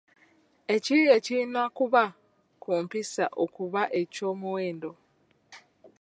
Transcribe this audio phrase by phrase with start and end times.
[0.75, 2.03] Ekiyiiye kirina kuba
[2.61, 4.91] ku mpisa okuba eky’omuwendo